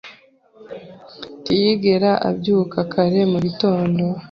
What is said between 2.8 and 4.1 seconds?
kare mu gitondo.